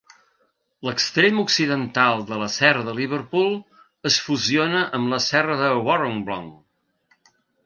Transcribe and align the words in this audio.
L'extrem 0.87 1.41
occidental 1.43 2.25
de 2.31 2.39
la 2.43 2.47
serra 2.53 2.85
de 2.87 2.95
Liverpool 3.01 3.53
es 4.11 4.17
fusiona 4.29 4.83
amb 5.01 5.15
la 5.15 5.21
serra 5.27 5.61
de 5.63 5.71
Warrumbungle. 5.91 7.33